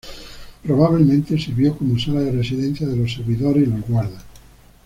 Probablemente 0.63 1.37
sirvió 1.37 1.77
como 1.77 1.99
sala 1.99 2.21
de 2.21 2.31
residencia 2.31 2.87
de 2.87 2.95
los 2.95 3.13
servidores 3.13 3.67
y 3.67 3.69
los 3.69 3.87
guardas. 3.87 4.23